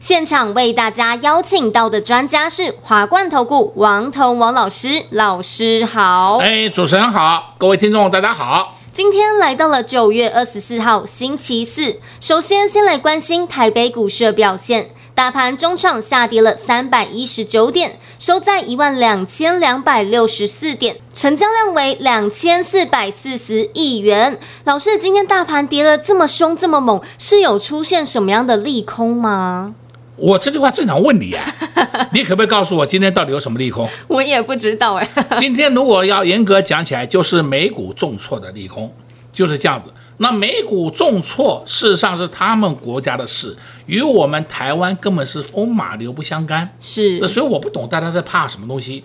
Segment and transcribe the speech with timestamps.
[0.00, 6.38] 现场为大家邀请到的专家是华冠投顾王彤王老师，老师好。
[6.38, 8.78] 哎，主持人好，各位听众大家好。
[8.94, 24.40] 今天来到了九月二十四号星期四，首先先来关心台北股市的表现，大盘中场下跌了三百一十九点，收在一万两千两百六十四点，成交量为两千四百四十亿元。
[24.64, 29.74] 老师，今天大盘跌了这么凶这么猛，是有出现什么样的利空吗？
[30.20, 31.44] 我这句话正想问你啊，
[32.12, 33.88] 你可不可以告诉我今天到底有什么利空？
[34.06, 35.08] 我也不知道哎。
[35.38, 38.94] 今天如果要严格讲起来，就是美股重挫的利空，
[39.32, 39.90] 就是这样子。
[40.18, 46.68] 那美股重挫，事实上是他们国家的事，与我们台湾根本是风马牛不相干。
[46.78, 49.02] 是，所以我不懂大家在怕什么东西。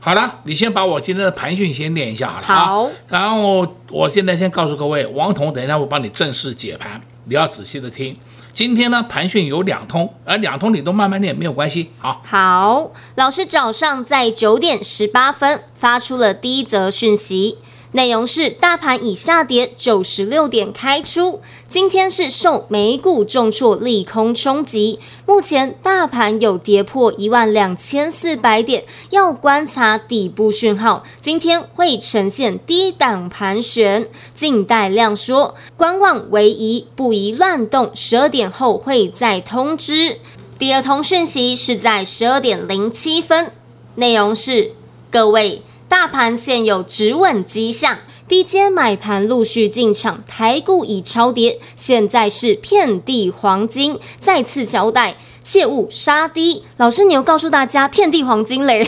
[0.00, 2.64] 好了，你先把我今天的盘讯先念一下好了啊。
[2.66, 2.90] 好。
[3.08, 8.16] 然后我现在先告诉各位，王彤等一下我帮你正式解盘，你要仔细的听。
[8.58, 11.90] 今天呢，盘讯有两通，而两通你都慢慢练没有关系。
[11.96, 17.58] 好，好，老师早上在九点十八分发出了第一则讯息。
[17.98, 40.18] 内容是大盘已下跌九十六点开出，今天是受美股重挫利空冲击，目前大盘有跌破一万两千四百点，要观察底部讯号，今天会呈现低档盘旋，静待量缩，观望为宜，不宜乱动，十二点后会再通知。
[40.56, 43.50] 第二通讯息是在十二点零七分，
[43.96, 44.70] 内容是
[45.10, 45.62] 各位。
[45.88, 47.96] 大盘现有止稳迹象，
[48.28, 53.98] 低阶买盘陆续进场，台股已超跌，现在是遍地黄金。
[54.20, 56.62] 再次交代，切勿杀低。
[56.76, 58.86] 老师，你又告诉大家遍地黄金嘞？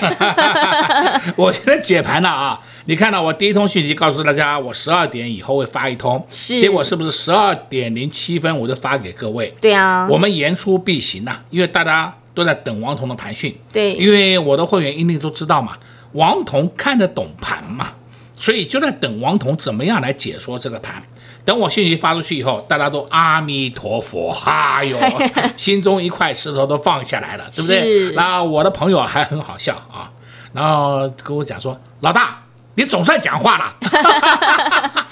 [1.36, 2.60] 我现在解盘了啊！
[2.84, 9.54] 你看到我第一通讯息告诉大家，我十二点以后会发一通，是结果是不是十二点零七分我就发给各位？
[9.58, 13.56] 对啊，我们言出必行呐，因为大家都在等王彤的盘讯。
[13.72, 15.78] 对，因为我的会员一定都知道嘛。
[16.12, 17.92] 王彤看得懂盘嘛，
[18.38, 21.02] 所以就在等王彤怎么样来解说这个盘。
[21.42, 24.96] 等我信息发出去以后，大家都阿弥陀佛，哈哟，
[25.56, 28.12] 心中一块石头都放下来了，对不对？
[28.12, 30.10] 然后我的朋友还很好笑啊，
[30.52, 32.42] 然后跟我讲说：“老大，
[32.74, 33.74] 你总算讲话了。”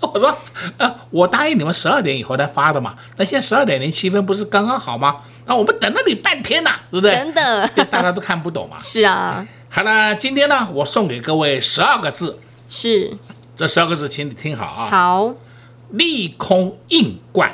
[0.14, 0.36] 我说
[0.78, 5.16] ：“呃，我答应你们十二点以后再发的嘛，那现在十二点零七分不是刚刚好吗？
[5.46, 7.12] 那我们等了你半天呐，对不对？
[7.14, 8.76] 真的，大家都看不懂嘛。
[8.78, 13.12] 是啊。”好了，今天呢，我送给各位十二个字，是
[13.56, 14.86] 这十二个字，请你听好啊。
[14.88, 15.34] 好，
[15.90, 17.52] 利空硬灌。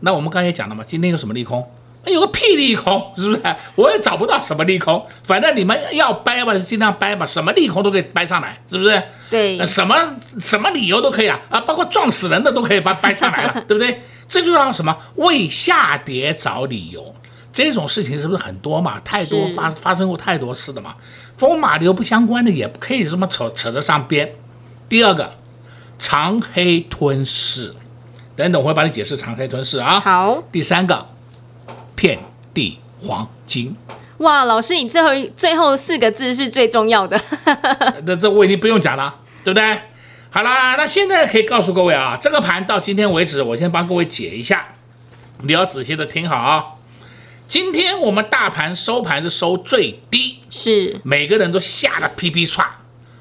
[0.00, 1.62] 那我们刚才讲了嘛，今天有什么利空？
[2.06, 3.42] 有个屁利空，是不是？
[3.74, 9.02] 我也找不到什么利空，反正你们要掰吧，就尽量掰吧，什么利空都可以掰上来，是不是？
[9.28, 9.94] 对，什么
[10.40, 14.00] 什么理由都可以啊啊，包括撞死人的都可以把掰上来了， 对不对？
[14.26, 14.96] 这就叫什么？
[15.16, 17.14] 为下跌找理由。
[17.54, 18.98] 这种事情是不是很多嘛？
[19.04, 20.96] 太多发发生过太多次的嘛？
[21.38, 24.32] 风马牛不相关的也不可以这么扯扯得上边。
[24.88, 25.34] 第二个，
[25.98, 27.72] 长黑吞噬，
[28.34, 30.00] 等等我会帮你解释长黑吞噬啊。
[30.00, 30.42] 好。
[30.50, 31.06] 第三个，
[31.94, 32.18] 遍
[32.52, 33.76] 地黄金。
[34.18, 37.20] 哇，老师，你最后一最后四个字是最重要的。
[38.04, 39.78] 那这我已经不用讲了，对不对？
[40.30, 44.66] 好啦，那现在可以告诉各位啊，这个盘到今天为止，我先帮各位解一下，
[45.42, 46.64] 你要仔细的听好啊。
[47.54, 52.64] 今天我们大盘收盘是收最低，是每个人都吓得噼噼唰。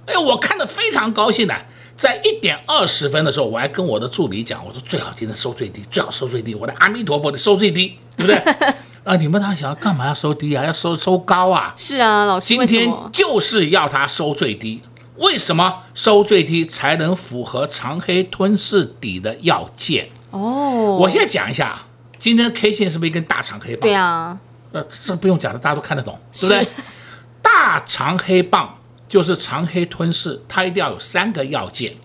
[0.08, 1.56] 哎呦，我看得非常高兴的，
[1.96, 6.56] 在一点二十分的时候，我还跟我的助理讲，我说最好今天收最低，最好收最低。
[6.56, 8.36] 我的阿弥陀佛，你收最低，对不对？
[9.06, 10.66] 啊，你们他想要干嘛要收低啊？
[10.66, 11.72] 要收收高啊？
[11.78, 14.82] 是啊，老师，今天就是要他收最低。
[15.18, 20.10] 为什么收最低才能符合长黑吞噬底的要件？
[20.32, 21.84] 哦，我现在讲一下。
[22.24, 23.82] 今天的 K 线是不是一根大长黑棒？
[23.82, 24.40] 对啊，
[24.72, 26.66] 呃，这不用讲了，大家都看得懂，对不对？
[27.44, 28.78] 大长黑棒
[29.10, 31.98] 就是长黑吞噬，它一定要有三个要件。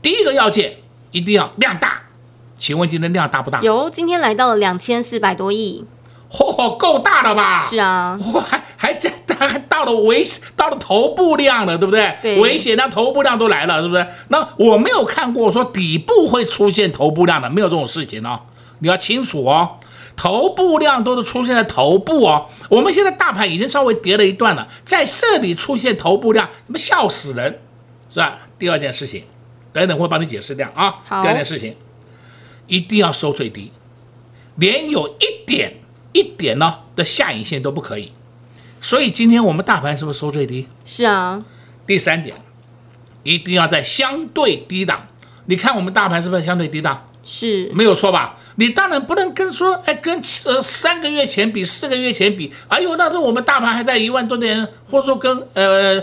[0.00, 0.76] 第一个要件
[1.10, 2.02] 一定要量大，
[2.56, 3.60] 请问今天量大不大？
[3.62, 5.84] 有，今天来到了两千四百多亿，
[6.30, 7.58] 嚯、哦，够大了吧？
[7.68, 8.44] 是啊，哇，
[8.76, 8.96] 还
[9.36, 10.24] 还还到了危
[10.54, 12.16] 到了头部量了，对不对？
[12.22, 14.06] 对，危险量、头部量都来了，是不是？
[14.28, 18.40] 那我没有看过说底部会出现头部量的，没有这种事情哦。
[18.80, 19.78] 你要清楚哦。
[20.16, 22.46] 头部量都是出现在头部哦。
[22.68, 27.60] 我们现在大盘已经稍微跌了一段了，在这里出现头部量，你们笑死人，
[28.08, 28.38] 是吧？
[28.56, 29.24] 第二件事情，
[29.72, 31.00] 等等会帮你解释掉啊。
[31.04, 31.22] 好。
[31.22, 31.74] 第二件事情，
[32.68, 33.72] 一定要收最低，
[34.54, 35.80] 连有一点
[36.12, 38.12] 一点呢的下影线都不可以。
[38.80, 40.68] 所以今天我们大盘是不是收最低？
[40.84, 41.42] 是啊。
[41.86, 42.36] 第三点，
[43.24, 45.08] 一定要在相对低档。
[45.46, 47.08] 你看我们大盘是不是相对低档？
[47.24, 48.38] 是，没有错吧？
[48.56, 56.02] 你当然不能跟说，哎，跟呃三个月前比，四个月前比，哎呦，那时候我们大盘还在一万多点，或者说跟呃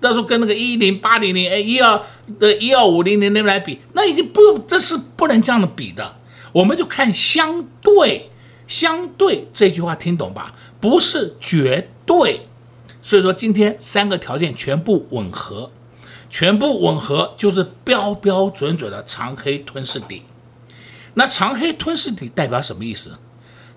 [0.00, 2.00] 那时候跟那个一零八零零，哎一二
[2.38, 6.16] 的一二五零零那边来比，那已经不用，这是不能这样的比的。
[6.52, 8.30] 我们就看相对，
[8.66, 10.54] 相对这句话听懂吧？
[10.80, 12.42] 不是绝对。
[13.02, 15.70] 所以说今天三个条件全部吻合，
[16.28, 20.22] 全部吻合就是标标准准的长黑吞噬底。
[21.18, 23.10] 那长黑吞噬体代表什么意思？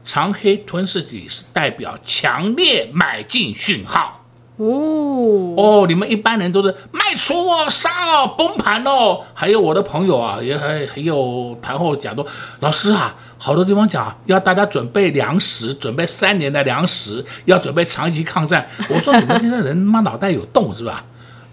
[0.05, 4.23] 长黑吞噬体是代表强烈买进讯号。
[4.57, 9.21] 哦哦，你们一般人都是卖出哦，杀哦，崩盘哦。
[9.33, 12.23] 还有我的朋友啊，也还还有盘后讲说，
[12.59, 18.69] 老师啊，好多地方讲要大家准备粮食，准备三年的粮食，要准备长期抗战。
[18.87, 21.03] 我说你们现在人妈脑袋有洞是吧？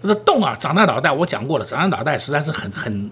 [0.03, 3.09] 这洞啊，长在脑袋，我讲过了，长在脑袋实在是很很。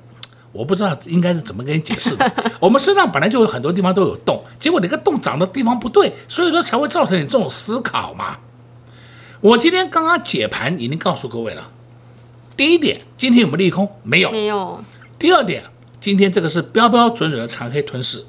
[0.58, 2.30] 我不知道应该是怎么跟你解释的。
[2.60, 8.38] 我们身上本来就有很多地方都有洞，结果那个洞长的地方不对，所以说才会造成你这种思考嘛。
[9.40, 11.70] 我今天刚刚解盘已经告诉各位了，
[12.58, 13.88] 第一点，今天有没有利空？
[14.02, 14.84] 没有，没有。
[15.20, 15.64] 第二点，
[16.02, 18.26] 今天这个是标标准准的长黑吞噬。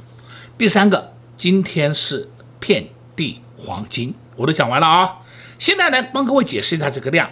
[0.59, 2.29] 第三个，今天是
[2.61, 2.87] 遍
[3.17, 4.15] 地黄金。
[4.37, 5.17] 我都讲完了啊，
[5.59, 7.31] 现在来帮各位解释一下这个量。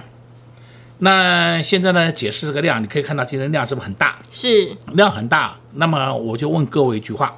[0.99, 4.19] 那现在呢，解释这个量，你可以看到今天量是不是很大？
[4.31, 5.55] 是，量很大。
[5.75, 7.37] 那么我就问各位一句话：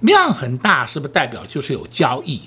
[0.00, 2.42] 量很大是不是代表就是有交易？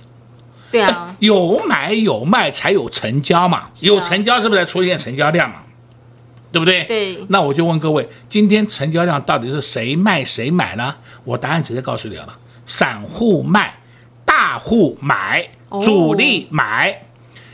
[0.71, 5.57] 对啊，有买有卖才有成交嘛，啊、有成交是不是才出现成交量嘛？
[6.53, 6.85] 对不对？
[6.85, 7.25] 对。
[7.27, 10.95] 那我就问各位，今天成交量到底是谁卖谁买呢？
[11.25, 13.75] 我答案直接告诉你了：散户卖，
[14.23, 15.47] 大户买，
[15.81, 16.91] 主力买。
[16.91, 16.95] 哦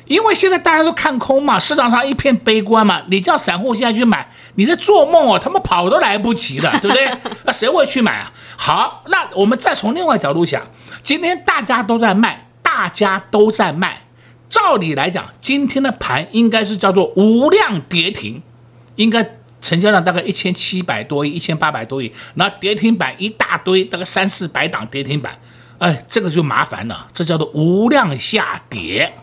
[0.10, 7.08] 因为现在大家都看空嘛，市场上一片悲观嘛，你叫散户现在去买，你在做梦哦，他们跑都来不及了， 对不对？
[7.44, 8.34] 那谁会去买啊？
[8.58, 10.64] 好，那我们再从另外角度想，
[11.04, 14.02] 今天大家都在卖，大家都在卖，
[14.50, 18.42] 照理来讲，今天的盘应该是叫做无量跌停，
[18.96, 19.24] 应该
[19.62, 25.38] 成交量大概一千七百多亿、一千八百多亿，那跌停板一大堆，大概三四百档跌停板，
[25.78, 29.14] 哎，这个就麻烦了，这叫做无量下跌。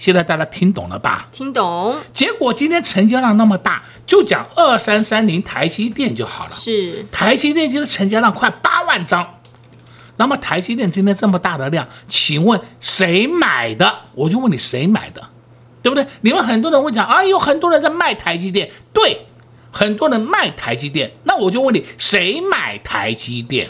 [0.00, 1.28] 现在大家听懂了吧？
[1.30, 1.94] 听懂。
[2.10, 6.52] 结果今天成交量那么大，就讲二三三零台积电就好了。
[6.52, 7.04] 是。
[7.12, 9.34] 台积电今天成交量快八万张，
[10.16, 13.92] 那么台积电今天这么大的量，请问谁买的？
[14.14, 15.22] 我就问你谁买的，
[15.82, 16.06] 对不对？
[16.22, 19.26] 你们很多人会讲啊，有很多人在卖台积电，对，
[19.70, 21.12] 很多人卖台积电。
[21.24, 23.68] 那我就问你，谁买台积电？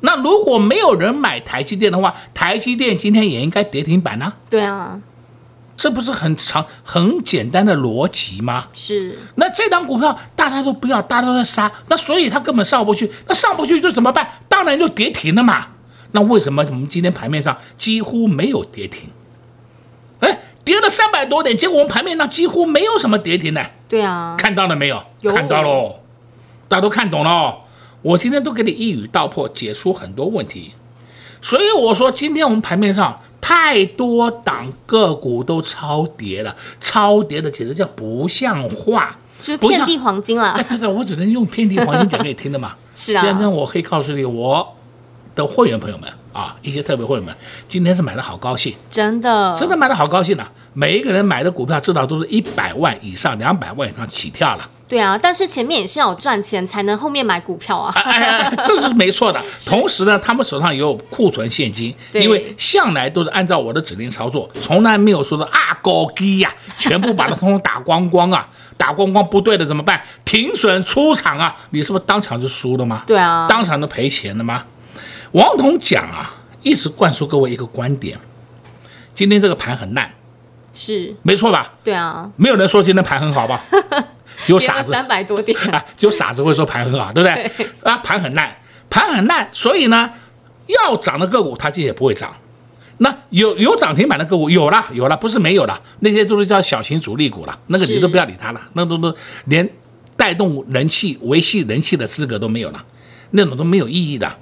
[0.00, 4.30] 那如果没有人买台积电的话，台积电今天也应该跌停板呢？
[4.50, 5.00] 对啊。
[5.76, 8.68] 这不是很长、很简单的逻辑吗？
[8.72, 9.18] 是。
[9.34, 13.10] 那这档股票大家都不要，大家都在杀，那所以它根本上不去。
[13.28, 14.26] 那上不去就怎么办？
[14.48, 15.66] 当然就跌停了嘛。
[16.12, 19.10] 那为什么我们今天盘面上几乎没有跌停？
[20.20, 23.60] 哎，跌了三百多点，结果我们盘面上几乎没有什么跌停呢？
[23.86, 24.34] 对啊。
[24.38, 25.02] 看到了没有？
[25.20, 25.34] 有。
[25.34, 26.00] 看到喽，
[26.68, 27.58] 大家都看懂了。
[28.00, 30.72] 我今天都给你一语道破，解出很多问题。
[31.42, 33.20] 所以我说，今天我们盘面上。
[33.40, 40.58] 太多档个股都超跌了，超跌的简直叫不像话，就是遍地黄金了。
[40.68, 42.74] 对对，我只能用遍地黄金讲给你听的嘛。
[42.94, 44.74] 是啊，反正我可以告诉你，我
[45.34, 47.36] 的会员朋友们啊，一些特别会员们，
[47.68, 50.50] 今天是买的好高兴，真的，真的买的好高兴的、啊。
[50.72, 54.68] 每一个人买的股票，至少都是一百万以上、两百万以上起跳了。
[54.88, 57.92] 对啊，但是前面也是要有赚钱才能后面买股票啊。
[57.96, 59.42] 哎哎， 这是没错的。
[59.66, 70.00] 同时呢，他们手上也有库存现金，因为向来都是按照我的指令操作，从来没有说的啊高低呀，全部把它通通打光光啊， 打光光不对的怎么办？
[70.24, 71.56] 停损出场啊！
[71.70, 73.02] 你是不是当场就输了吗？
[73.06, 74.64] 对啊，当场就赔钱了吗？
[75.32, 78.16] 王彤讲啊，一直灌输各位一个观点：
[79.12, 80.12] 今天这个盘很烂，
[80.72, 81.72] 是没错吧？
[81.82, 83.60] 对啊，没有人说今天盘很好吧？
[84.44, 87.50] 只有傻子三百多点啊，只有傻子会说盘很好， 对不对？
[87.56, 88.56] 对啊，盘很烂，
[88.90, 90.12] 盘很烂，所以呢，
[90.66, 92.34] 要涨的个股它今天也不会涨。
[92.98, 99.14] 那有有涨停板的个股有了，有了，不是没有了，那些都是叫小型主力股了，那个你都不要理它了，那都都
[99.44, 99.68] 连
[100.16, 102.82] 带动人气、维系人气的资格都没有了，
[103.32, 104.34] 那种都没有意义的。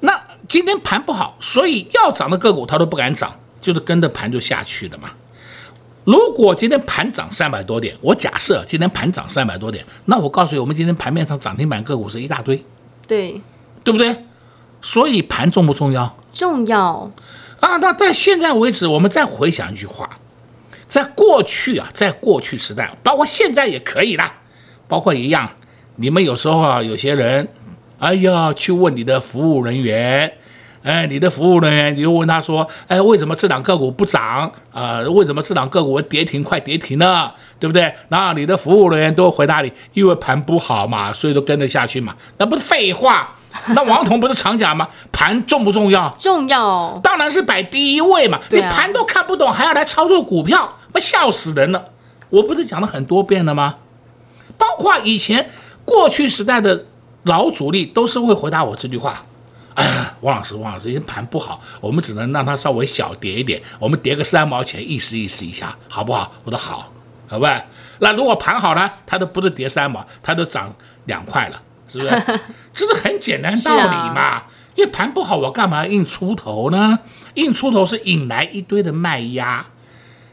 [0.00, 5.10] 那今天盘不好，所以要涨的个股它都不敢涨，就是跟着盘就下去的嘛。
[6.04, 12.64] 如果今天盘涨三百多点，我假设今天盘涨三百多点，那我告诉你，我们今天盘面上涨停板个股是一大堆，
[13.06, 13.40] 对，
[13.84, 14.24] 对不对？
[14.80, 16.16] 所以盘重不重要？
[16.32, 17.10] 重要
[17.60, 17.76] 啊！
[17.76, 20.08] 那在现在为止，我们再回想一句话，
[20.86, 24.32] 在过去啊，在过去时代，包括现在也可以啦，
[24.88, 25.50] 包括一样，
[25.96, 27.46] 你们有时候啊，有些人，
[27.98, 30.32] 哎呀，去问你的服务人员。
[30.82, 34.50] 哎，你的服务人员，你就问他说，哎，为什么这档个股不涨？
[34.72, 37.94] 啊、呃，为什么这档个股跌停快跌停了，对不对？
[38.08, 42.14] 那你的服务人员都会回答你，因为盘不好嘛，所以都跟着下去嘛。
[42.38, 43.36] 那不是废话？
[43.74, 44.88] 那王彤不是常讲吗？
[45.12, 46.14] 盘重不重要？
[46.18, 48.38] 重要，当然是摆第一位嘛。
[48.38, 51.84] 啊、你盘都看不懂，还要来操作股票，不笑死人了。
[52.30, 53.74] 我不是讲了很多遍了吗？
[54.56, 55.50] 包括以前
[55.84, 56.86] 过去时代的
[57.24, 59.22] 老主力都是会回答我这句话。
[59.74, 66.32] 哎， 王老师，王老师，今天盘不好，我们只能让它稍微小跌一点，我们跌个三毛钱，意思意思一下，好不好？
[66.44, 66.92] 我说好，
[67.28, 67.64] 好吧。
[68.00, 70.74] 那如果盘好了，它都不是跌三毛，它都涨
[71.04, 72.10] 两块了，是不是？
[72.72, 74.20] 这是很简单道理嘛。
[74.20, 76.98] 啊、因为盘不好，我干嘛要硬出头呢？
[77.34, 79.66] 硬出头是引来一堆的卖压，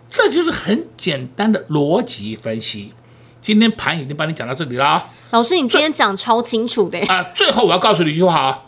[0.09, 2.93] 这就是很简单的逻辑分析。
[3.41, 7.23] 今天盘已经帮你讲到这里了啊，老师，你今天讲超清楚的啊、呃。
[7.35, 8.63] 最后我要告诉你一句话啊。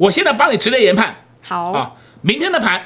[0.00, 1.92] 我现在帮你直接研判，好啊，
[2.22, 2.80] 明天的盘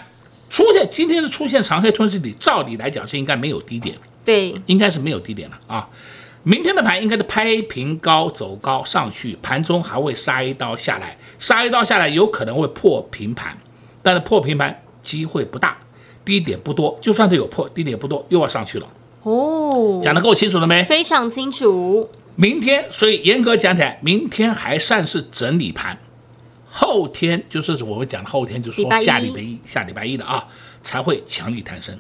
[0.51, 5.89] 出现，今天是出现长黑吞噬体，照理来讲是应该没有低点，对，应该是没有低点了啊。
[6.43, 13.57] 明天的盘应该是拍平高走高上去，盘中还会杀一刀下来，杀一刀下来有可能会破平盘，
[14.03, 15.79] 但是破平盘机会不大，
[16.25, 18.89] 低点不多，就算它有破，低点不多，又要上去了。
[19.23, 20.83] 哦，讲得够清楚了没？
[20.83, 22.11] 非常清楚。
[22.35, 25.97] 明天，所以严格讲起来，明天还算是整理盘。
[26.77, 30.45] 后天就是我们讲的后天，就是说下礼拜一、下礼拜一的啊，
[30.83, 31.97] 才会强力弹升，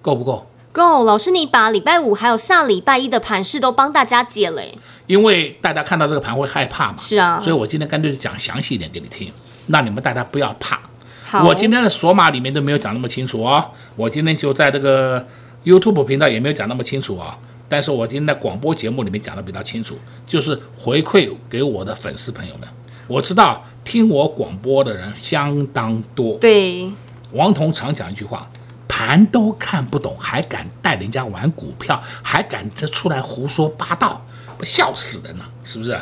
[0.00, 0.46] 够不够？
[0.72, 1.04] 够。
[1.04, 4.62] 老师，你把礼拜五还有下礼拜一的盘势都帮大家解了。
[5.06, 6.96] 因为大家看到这个盘会害怕嘛。
[6.96, 7.38] 是啊。
[7.42, 9.30] 所以我今天干脆讲详细一点给你听，
[9.66, 10.80] 让你们大家不要怕。
[11.22, 11.46] 好。
[11.46, 13.62] 我今天的索码里面都没有讲那么清楚哦，
[13.94, 15.22] 我今天就在这个
[15.66, 22.66] YouTube 频道也没有讲那么清楚啊，但是我今天在广播节目里面讲的比较清楚，就是回馈给我的粉丝朋友们。
[23.06, 26.38] 我知道听我广播的人相当多。
[26.38, 26.90] 对，
[27.32, 28.48] 王彤常讲一句话：
[28.88, 34.24] 盘都看不懂，还敢带人家玩股票，还敢这出来胡说八道，
[34.56, 36.00] 不笑死人了，是不是？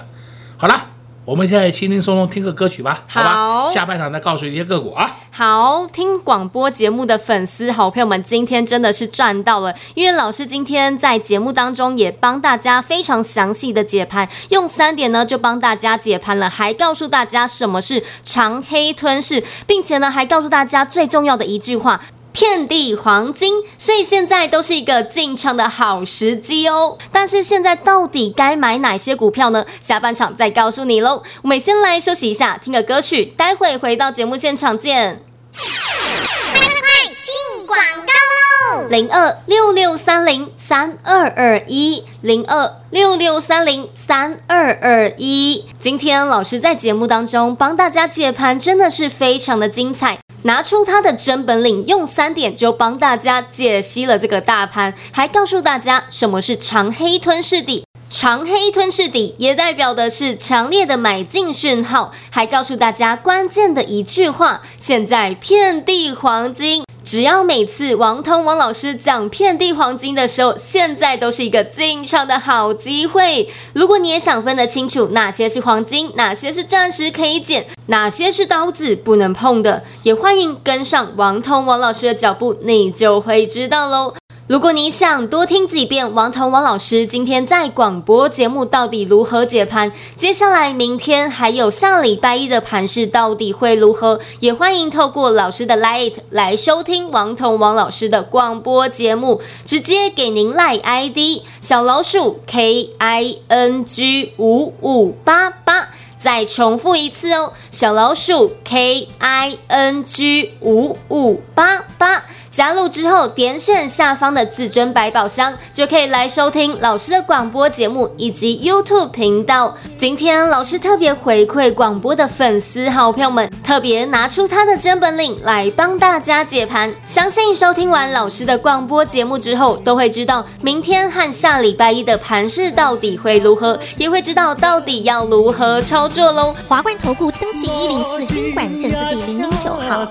[0.57, 0.92] 好了。
[1.25, 3.33] 我们现在轻轻松松听个歌曲吧，好吧？
[3.33, 5.19] 好，下半场再告诉你一些个股啊。
[5.31, 22.01] 好，听广播节目的粉丝好朋友们，今天真的是赚到了，因为老师今天在节目当中也帮大家非常详细的解盘，用三点呢就帮大家解盘了，还告诉大家什么是长黑吞噬，并且呢还告诉大家最重要的一句话。
[22.33, 26.97] 遍地黄金，所以现在都是一个进场的好时机哦。
[27.13, 29.65] 但是现在到底该买哪些股票呢？
[29.81, 31.23] 下半场再告诉你喽。
[31.43, 35.23] 我们先来休息一下，听个歌曲，待会回到节目现场见。
[35.55, 38.89] 快快快，进广告喽！
[38.89, 45.67] 零二六六三零三二二一，零二六六三零三二二一。
[45.79, 50.19] 今天老师在节目当中帮大家解盘，真的是非常的精彩。
[50.45, 66.85] 拿出他的真本领，用三点就帮大家解析了这个大盘，还告诉大家什么是长黑吞噬底，长黑吞噬底也代表的是强烈的买进讯号，还告诉大家关键的一句话：现在遍地黄金。
[67.03, 73.51] 只要每次王通王老师讲遍地黄金的时候，现在都是一个进场的好机会。
[73.73, 84.13] 如果你也想分得清楚哪些是黄金，哪些是钻石可以捡，哪些是刀子不能碰的，也欢迎跟上王通王老师的脚步，你就会知道喽。
[84.53, 112.25] 如果你想多听几遍王彤王老师今天在广播节目到底如何解盘，接下来明天还有下礼拜一的盘势到底会如何，也欢迎透过老师的 Line 来收听王彤王老师的广播节目，直接给您 Line ID 小老鼠 K I N G 五五八八，再重复一次哦，小老鼠 K I N G 五五八八。
[112.53, 119.75] 加入之后，点选下方的至尊百宝箱，就可以来收听老师的广播节目以及 YouTube 频道。
[119.97, 126.95] 今天老师特别回馈广播的粉丝好朋友们，特别拿出他的真本领来帮大家解盘。
[127.07, 136.55] 相信收听完老师的广播节目之后，都会知道明天和下礼拜一的盘势到底会如何，也会知道到底要如何操作喽。
[136.69, 140.07] 华冠投顾登记一零四金管证字第零零九号。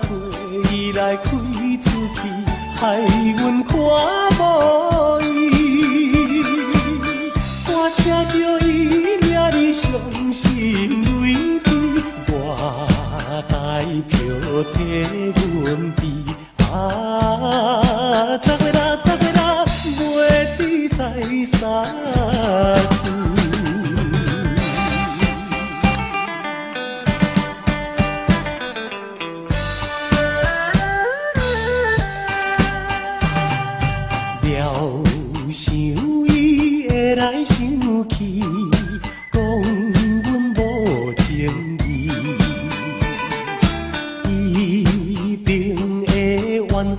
[2.82, 2.98] 害
[3.38, 4.42] 阮看无
[5.22, 6.42] 伊，
[7.68, 8.34] 我写着
[8.66, 8.66] 伊
[8.98, 9.22] 名
[9.52, 9.88] 里伤
[10.32, 10.42] 心
[11.22, 11.70] 泪滴，
[12.26, 12.34] 我
[13.48, 13.54] 代
[14.08, 14.10] 表
[14.74, 14.76] 替
[15.38, 15.46] 阮
[15.92, 16.00] 悲
[16.72, 16.74] 啊！
[18.42, 18.98] 十月啦，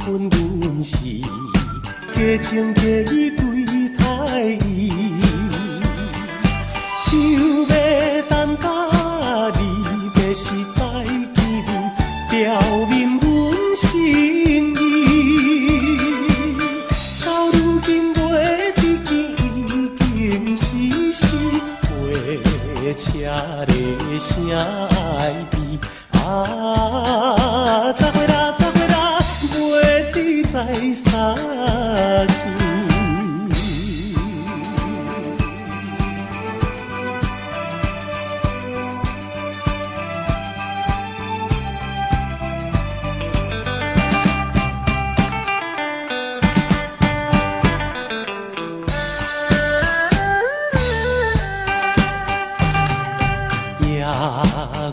[0.06, 0.30] 分
[0.60, 0.98] 阮是
[2.14, 3.33] 假情假意。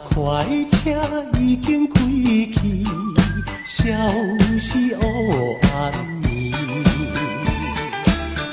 [0.04, 1.00] 快车
[1.38, 2.00] 已经开
[2.52, 2.85] 去，
[3.64, 3.92] 消
[4.59, 5.92] 失黑暗
[6.23, 6.52] 面。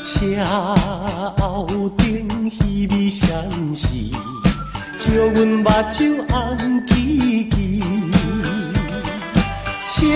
[0.03, 0.15] 车
[1.37, 3.27] 后顶依微闪
[3.73, 4.11] 烁，
[4.97, 7.83] 照阮目睭红起起。
[9.85, 10.07] 请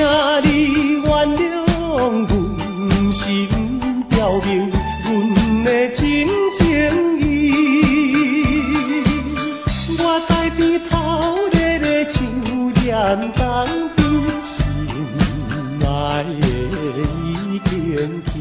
[0.44, 1.42] 你原谅
[2.28, 4.72] 阮，毋是毋表明，
[5.04, 7.11] 阮的真情。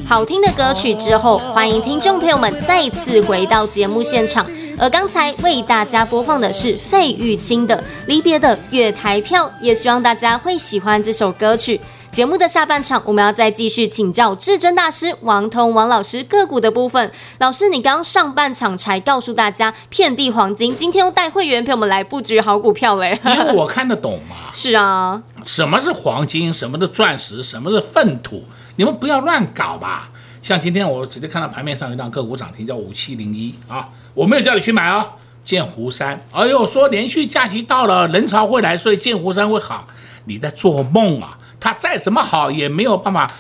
[0.07, 4.45] 好听的歌曲之后，欢迎听众朋友们再次回到节目现场。
[4.81, 11.79] 而刚才为大家播放的是费玉清的《离别的月台票》，也希望大家会喜欢这首歌曲。
[12.11, 17.13] 节目的下半场，我们要再继续请教至尊大师王通王老师个股的部分。
[17.41, 23.21] 老师，你刚刚上半场才告诉大家遍地黄金，今天又带会员陪我们来布局好股票嘞。
[23.27, 24.37] 因为我看得懂嘛。
[24.51, 25.23] 是啊。
[25.45, 26.53] 什么是黄金？
[26.53, 27.43] 什么是钻石？
[27.43, 28.45] 什么是粪土？
[28.77, 30.09] 你们不要乱搞吧。
[30.43, 33.89] 像今天我直接看到盘面上有一档个股涨停，叫五七零一啊。
[34.15, 36.21] 我没有叫你去买啊，剑湖山。
[36.33, 39.87] 哎呦，说连续假期到了，人潮会来，所以剑湖山会好。
[40.25, 41.39] 你在做梦啊！
[41.59, 43.31] 它再怎么好，也没有办法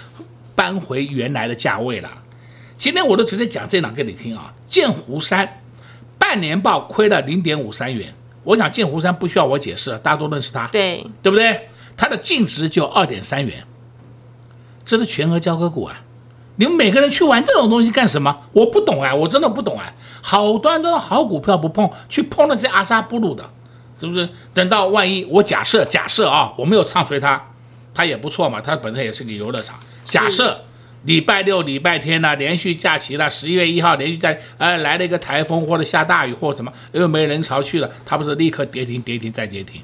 [0.54, 2.10] 搬回原来的价位了。
[2.76, 4.52] 今天我都直接讲这档给你听啊。
[4.66, 5.60] 剑湖山
[6.18, 8.12] 半年报亏了零点五三元，
[8.44, 11.68] 我想剑湖山不需要我解释，大家都认识它，对对不对？
[11.96, 13.62] 它的净值就二点三元，
[14.84, 16.02] 这是全额交割股啊。
[16.60, 18.36] 你们每个人去玩这种东西干什么？
[18.52, 19.90] 我不懂啊，我真的不懂啊。
[20.20, 23.42] 好端端的好股票不碰，去碰那些阿萨布鲁的，
[23.98, 24.28] 是不是？
[24.52, 27.42] 等到万一我假设假设啊，我没有唱衰它，
[27.94, 29.80] 它也不错嘛，它本身也是个游乐场。
[30.04, 30.60] 假设
[31.04, 39.80] 礼拜六、礼拜天呢、啊，连续假期了，十一月一号连续在呃来了一个台风或者下大雨或者什么，又没人潮去了，它不是立刻跌停、跌停再跌停。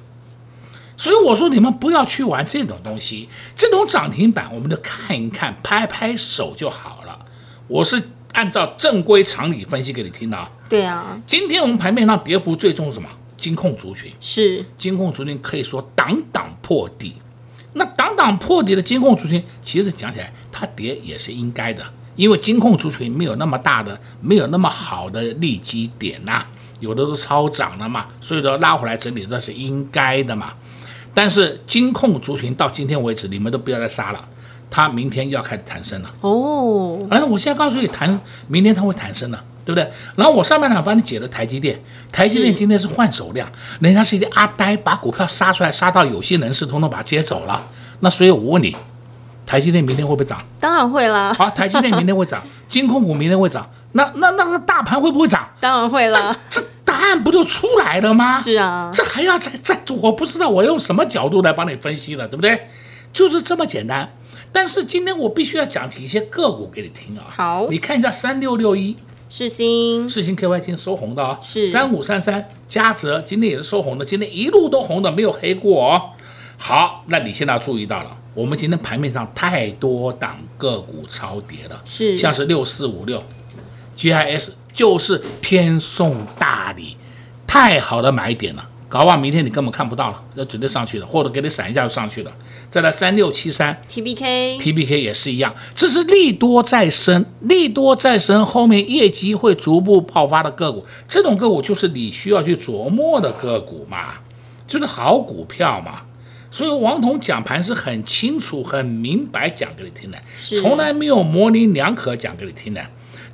[0.97, 7.19] 所以我说你们不要去玩这种东西，这种涨停板我们就看一看，拍拍手就好了。
[7.69, 10.51] 我是按照正规常理分析给你听的啊。
[10.69, 13.09] 对啊，今天我们盘面上跌幅最重是什么？
[13.37, 17.15] 金控族群是金控族群，可以说挡挡破底。
[17.75, 21.85] 那挡挡破底的金控族群，其实讲起来它跌也是应该的，
[22.17, 26.49] 因为金控族群没有那么大的，没有那么好的利基点呐、啊，
[26.81, 30.55] 有的都超涨了嘛，所以说拉回来整理那是应该的嘛。
[31.19, 34.23] 但是金控族群到今天为止，你们都不要再杀了，
[34.71, 36.99] 它明天要开始弹升了哦。
[37.09, 39.91] 而我现在告诉你，弹明天它会弹升了，对不对？
[40.15, 41.81] 然后我上半场帮你解的台积电，
[42.13, 43.51] 台积电今天是换手量，
[43.81, 47.67] 人家是一个阿呆把股票杀出来，杀到有些人士通通把它接走了。
[48.01, 48.77] 那所以我问你，
[49.47, 50.45] 台积电明天会不会涨？
[50.61, 51.33] 当然会啦。
[51.33, 55.49] 好，台积电明天会涨， 金控股明天会涨，那那那个大盘会不会涨？
[55.59, 56.37] 当然会了。
[56.49, 58.39] 这答案不就出来了吗？
[58.39, 62.69] 是啊，这还要再再，我不知道我用什么角度来帮你分析了，对不对？
[63.13, 64.13] 就是这么简单。
[64.53, 67.25] 但是今天我必须要讲起一些个股给你听啊。
[67.29, 68.97] 好，你看一下三六六一，
[69.29, 71.39] 世星，世星 KY 今天收红的啊、哦。
[71.43, 76.03] 是三五三三，嘉泽今天也是收红的，今天一路都红的，没有黑过哦。
[76.59, 83.23] 好，那你现在要注意到了，我们今天盘面上太多档个股超跌了，是像是六四五六
[83.97, 86.97] ，GIS 就是天送大礼，
[87.47, 88.69] 太好的买点了。
[88.89, 92.31] 搞不好明天你根本看不到了，要绝对上去了，或者给你闪一下就上去了。
[92.71, 104.15] 再来三六七三，T B K，T B K 也是一样，这是利多再生，利多再生后面业绩会逐步爆发的个股，这种个股就是你需要去琢磨的个股嘛，
[104.69, 106.03] 就是好股票嘛。
[106.53, 110.19] 所以王彤讲盘是很清楚、很明白讲给你听的，
[110.61, 112.81] 从来没有模棱两可讲给你听的。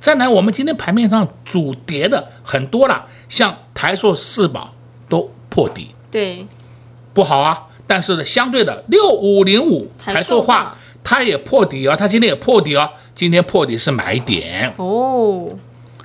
[0.03, 4.75] 再来，我们今天盘面上主跌的很多了，像台塑四宝
[5.07, 5.31] 都。
[5.53, 6.47] 破底，对，
[7.13, 7.67] 不好啊。
[7.85, 12.89] 但是呢，相对的六五零五台塑化，它也破底啊，它今天也破底啊。
[13.13, 15.51] 今天破底是买点哦，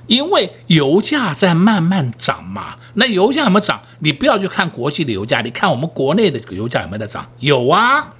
[0.05, 2.75] 因为油价在慢慢涨嘛。
[2.93, 3.81] 那油价有没有涨？
[4.01, 7.27] 你不要去看国际的油价，你看我们国内的这个油价有没有在涨？
[7.39, 8.13] 有啊。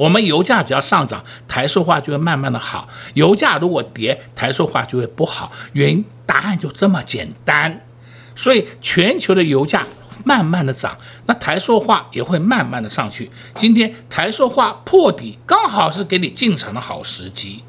[0.00, 5.52] 我们油价只要上涨，台塑化就会慢慢的好；油价如果跌，台塑化就会不好。
[5.74, 7.86] 原因答案就这么简单。
[8.34, 9.86] 所以全球的油价。
[10.22, 13.30] 慢慢的涨，那台塑化也会慢慢的上去。
[13.54, 17.64] 今天台塑化破底，刚好是给你进场的好时机。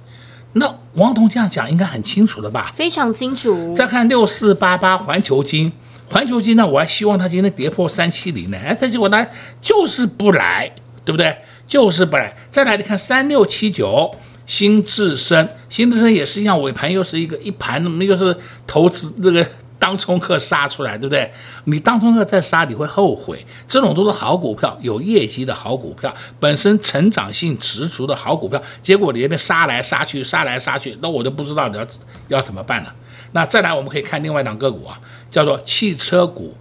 [0.51, 2.69] 那王彤这样讲应该很清楚了吧？
[2.75, 3.73] 非常清楚。
[3.73, 5.71] 再看六四八八环球金，
[6.09, 9.25] 环球金呢，我还希望它今天跌破三七零呢，哎，这结果呢
[9.61, 10.69] 就是不来，
[11.05, 11.33] 对不对？
[11.71, 12.35] 就是不来。
[12.49, 14.11] 再来你看三六七九
[14.45, 18.35] 新智深，新智深也是一样，尾盘又是一个一盘，那么又是
[18.67, 19.47] 投资那个。
[19.81, 21.31] 当冲客杀出来，对不对？
[21.63, 23.43] 你当冲客再杀，你会后悔。
[23.67, 31.87] 这种都是好股票，有业绩的好股票，本身成长性十足的好股票，结果你那边杀来杀去，杀来杀去，那我就不知道你要
[32.27, 32.93] 要怎么办了。
[33.31, 34.99] 那再来，我们可以看另外一档个股啊，
[35.31, 36.55] 叫做汽车股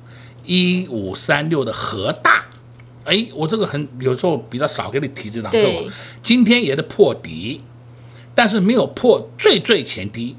[0.46, 2.42] 一五三六的和大。
[3.04, 5.90] 哎，我这个很有时候比较少给你提这档个股，
[6.22, 7.60] 今天也是破底，
[8.34, 10.36] 但是没有破最最前低。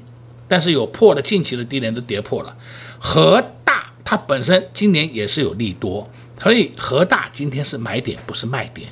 [0.48, 2.54] 但是有破的，近期的低点都跌破了。
[2.98, 6.06] 和大它本身今年也是有利多，
[6.38, 8.90] 所以和大今天是买点，不是卖点。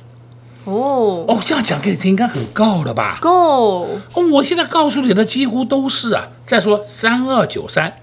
[0.63, 3.19] 哦哦，这样讲给你听应该很够了吧？
[3.21, 3.83] 够。
[4.13, 6.29] 哦，我现在告诉你的几乎都是啊。
[6.47, 8.01] 再说三二九三，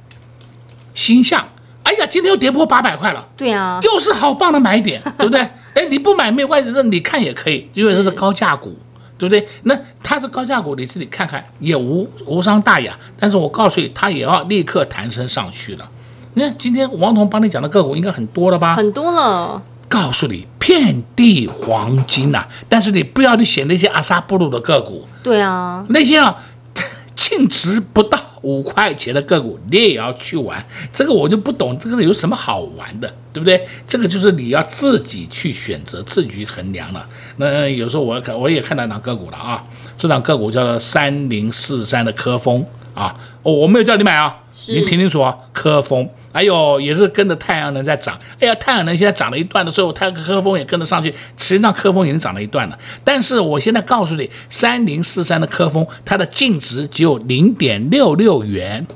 [0.94, 1.48] 星象，
[1.82, 3.26] 哎呀，今天又跌破八百块了。
[3.36, 5.48] 对啊，又是好棒的买点，对不对？
[5.78, 8.76] 哎，你不买没有关系，那你看也可以，因为这是高价股。
[9.18, 9.44] 对不对？
[9.64, 12.96] 那它是高价股，你自己看看也无无伤大雅。
[13.18, 15.90] 但是我告诉你，它也要立刻弹升上去了。
[16.34, 18.76] 你看今天王彤帮你讲的个股应该很多了吧？
[18.76, 19.60] 很多了。
[19.88, 22.48] 告诉你，遍地黄金呐、啊！
[22.68, 25.04] 但是你不要去选那些阿萨布鲁的个股。
[25.20, 26.36] 对啊，那些啊，
[27.16, 28.16] 净值不到。
[28.48, 33.68] 五块钱的个股你也要去玩，这个我就不懂，这个有什么好玩的，对不对？
[33.86, 37.06] 这个就是你要自己去选择，自己去衡量了。
[37.36, 39.62] 那有时候我看我也看到档个股了啊，
[39.98, 44.34] 这档个股叫做三零四三的科峰啊，哦，我没有叫你买啊，
[44.68, 46.08] 你听清楚啊，科峰。
[46.32, 52.78] 还有也是跟着太阳能在涨，哎呀，太阳能现在涨了一段的时候，它科峰也跟着上去，实际上科峰已经涨了一段了。
[53.02, 58.86] 但是我现在告诉你，三零四三的科峰，它的净值只有零点六六元，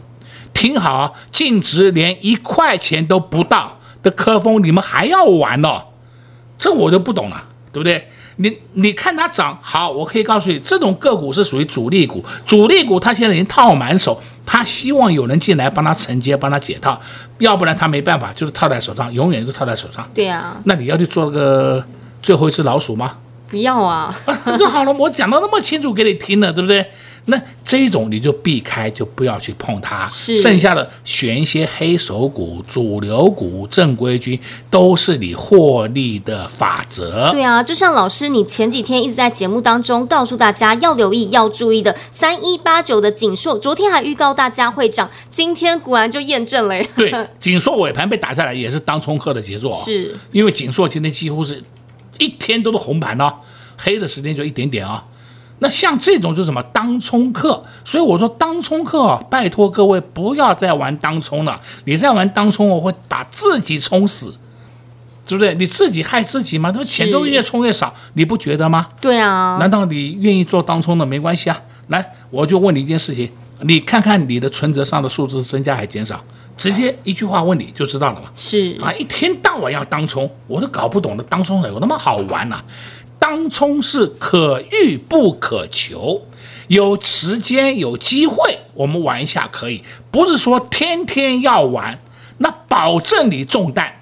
[0.53, 5.85] 听好，净值连一块钱都不到的科峰，你们还要玩哦？
[6.59, 8.09] 这我就不懂了，对不对？
[8.37, 17.01] 你你看它涨好，我可以告诉你，这种个股是属于主力股，主力股它现在已经套满手，它希望有人进来帮它承接，帮它解套，
[17.39, 20.09] 要不然它没办法，就是套在手上，永远都套在手上。
[20.15, 21.85] 对啊，那你要去做个
[22.23, 23.15] 最后一只老鼠吗？
[23.49, 24.15] 不要啊，
[24.59, 26.87] 就好了，我讲的那么清楚给你听了，对不对？
[27.27, 30.05] 那这种你就避开，就不要去碰它。
[30.09, 37.31] 是，剩下的选一些黑手股、主流股、正规军，都是你获利的法则。
[37.31, 46.75] 对啊，就像老师你前几天一直在节目当中告诉大家要留意、要注意的三一八九的锦硕，昨天还预告大家会涨，今天果然就验证了。
[46.97, 49.79] 对， 锦硕尾盘被打下来也是当冲客的节奏啊。
[49.79, 51.63] 是，因为锦硕今天几乎是
[52.19, 53.33] 一天都是红盘哦，
[53.77, 55.05] 黑的时间就一点点啊。
[55.63, 61.59] 那像这种就是什么当冲客，所以我说当冲客啊，拜托各位不要再玩当冲了。
[61.85, 64.35] 你再玩当冲，我会把自己冲死。
[65.25, 65.55] 对不对？
[65.55, 68.89] 你自己害自己吗，这不钱都越充越少，你不觉得吗？
[69.01, 69.57] 对啊。
[69.61, 71.59] 难道你愿意做当冲的没关系啊？
[71.87, 76.21] 来，我就问你一件事情，你看看你的存折上的数字增加还减少？
[76.57, 78.29] 直接一句话问你就知道了嘛。
[78.35, 82.65] 是啊，一天到晚要当冲，我都搞不懂的，当冲有那么好玩呐、啊？
[83.23, 86.23] 当冲是可遇不可求，
[86.67, 91.97] 有时间有机会我们玩一下可以，不是说天天要玩，
[92.39, 93.93] 那保证你中弹。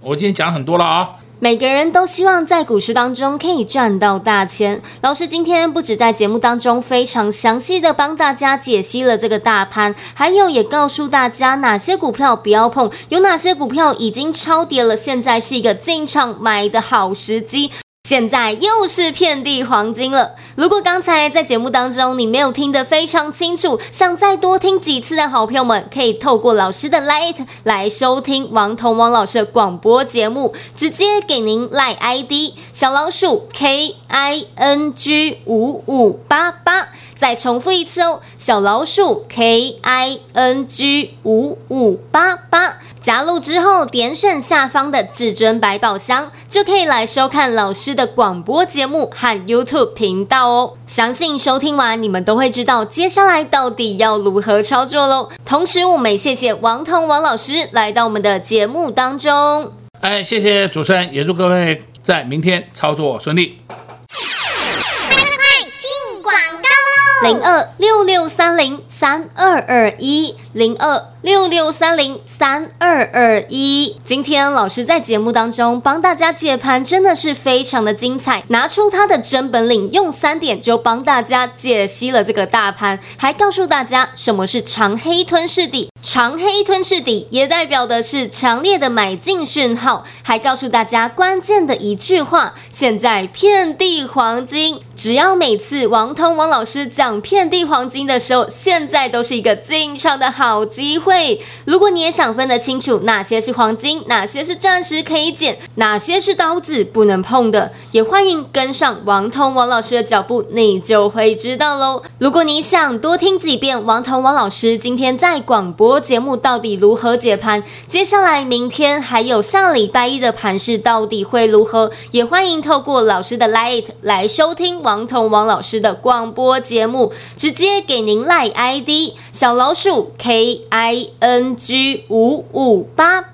[0.00, 4.80] 我今天讲很多了啊、每个人都希望在股市当中可以赚到大钱。
[5.00, 17.72] 老师今天不止在节目当中非常详细的帮大家解析了这个大盘，还有也告诉大家哪些股票不要碰，有哪些股票已经超跌了，现在是一个进场买的好时机。
[18.04, 20.34] 现在又是遍地黄金了。
[20.56, 32.32] 如果刚才在节目当中你没有听得非常清楚，想再多听几次的好朋友们，可以透过老师的 Light 来收听王彤王老师的广播节目，直接给您 LINE ID
[32.72, 36.88] 小老鼠 K I N G 五五八八。
[37.14, 42.78] 再重复一次哦，小老鼠 K I N G 五五八八。
[43.00, 50.74] 加入之后，点选下方的至尊百宝箱，就可以来收看老师的广播节目和 YouTube 频道哦。
[50.86, 55.30] 相信收听完，你们都会知道接下来到底要如何操作喽。
[55.46, 59.72] 同时，我们也谢谢王彤王老师来到我们的节目当中。
[60.00, 63.60] 哎，谢谢主持人，也祝各位在明天操作顺利。
[64.08, 67.32] 快快快，进广告喽！
[67.32, 71.06] 零二六六三零三二二一零二。
[71.22, 78.42] 六六三零三二二一，今天老师在节目当中帮大家解盘，真的是非常的精彩。
[78.48, 101.38] 拿出他的真本领，用三点就帮大家解析了这个大盘，还告诉大家什么是长黑吞噬底，长黑吞噬底也代表的是强烈的买进讯号，还告诉大家关键的一句话：现在遍地黄金，只要每次王通王老师讲遍地黄金的时候，现在都是一个进场的好机会。
[101.66, 112.02] 如果你也想分得清楚哪些是黄金，哪些是钻石可以捡，哪些是刀子不能碰的，也欢迎跟上王彤王老师的脚步，你就会知道喽。
[112.16, 131.08] 如果你想多听几遍王彤王老师今天在广播播节目到底如何解盘，接下来明天还有下礼拜一的盘势到底会如何，也欢迎透过老师的 LINE 来收听王彤王老师的广播节目，直接给您 LINE ID 小老鼠 K I。
[131.18, 133.29] N G 五五八八，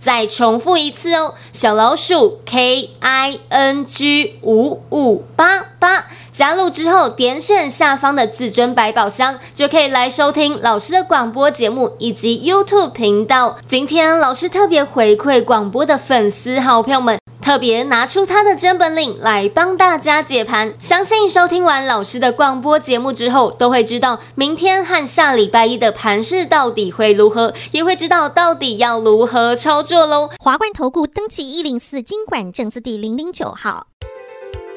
[0.00, 13.58] 再重复一次哦，小老鼠 K I N G 五五八八，加入之后点选下方的至尊百宝箱，就可以来收听老师的广播节目以及 YouTube 频道。
[13.68, 17.19] 今天老师特别回馈广播的粉丝好朋友们。
[17.50, 30.30] 特别拿出他的真本领来帮大家解盘，相信收听完老师的广播节目之后，都会知道明天和下礼拜一的盘势到底会如何，也会知道到底要如何操作喽。
[30.38, 33.88] 华冠投顾登记一零四金管证字第零零九号。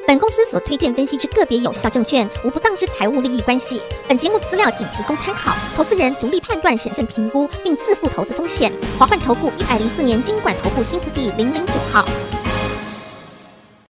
[0.07, 3.79] 本公司所推荐分析之个别有效证券，无不当之财务利益关系。
[4.07, 8.73] 本节目资料仅提供参考，投资人独立判断、审慎评估，并自负投资风险。
[8.97, 12.03] 华冠投顾一百零四年金管投顾新字第零零九号。